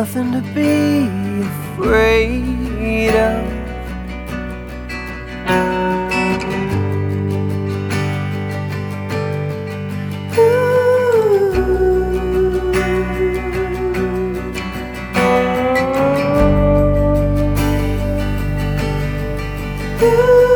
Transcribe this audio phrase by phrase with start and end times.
[0.00, 1.06] nothing to be
[1.44, 3.60] afraid of.
[20.00, 20.49] We're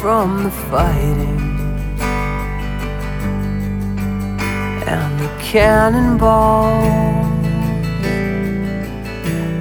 [0.00, 1.40] from the fighting
[4.86, 7.26] and the cannonballs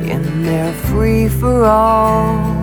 [0.10, 2.56] in their free for all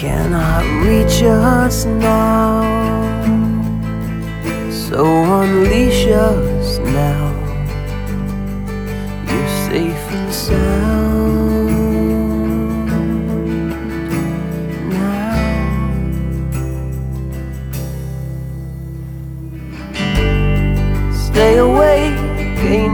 [0.00, 2.62] cannot reach us now.
[4.70, 7.29] So unleash us now.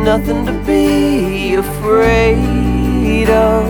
[0.07, 3.67] Nothing to be afraid of.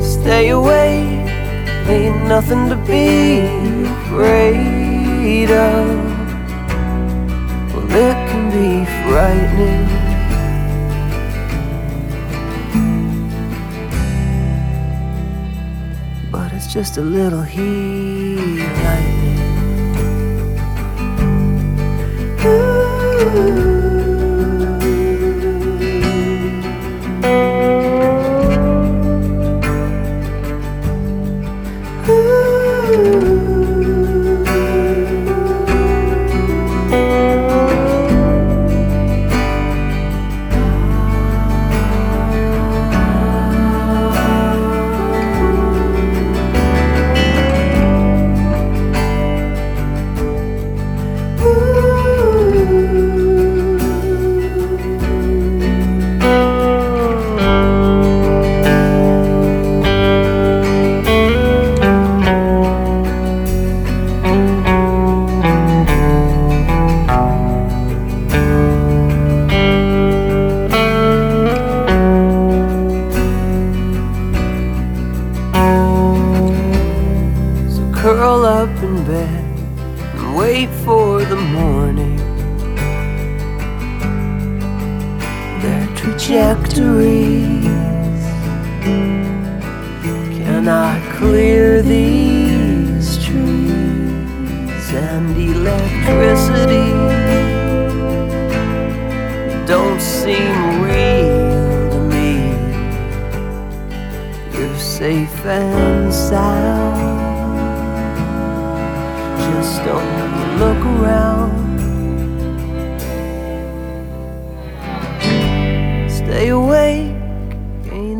[0.00, 1.26] Stay awake,
[1.88, 3.40] ain't nothing to be
[4.04, 5.88] afraid of.
[7.74, 9.88] Well, it can be frightening.
[16.30, 19.31] But it's just a little heat lightning.
[78.02, 79.44] Curl up in bed
[80.16, 82.16] and wait for the morning.
[85.62, 87.62] Their trajectories
[90.36, 96.90] cannot clear these trees and electricity
[99.64, 102.32] don't seem real to me.
[104.58, 106.71] You're safe and sound.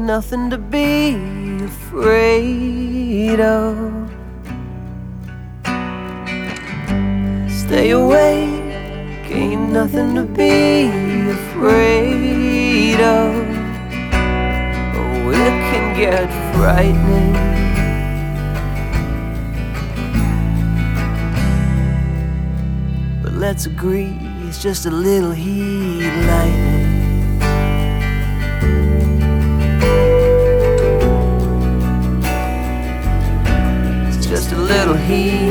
[0.06, 1.14] Nothing to be
[1.64, 3.76] afraid of.
[7.48, 10.88] Stay awake, ain't nothing to be
[11.30, 13.32] afraid of.
[14.98, 17.32] Oh, it can get frightening.
[23.22, 24.18] But let's agree
[24.48, 26.71] it's just a little heat lightning.
[35.14, 35.41] It's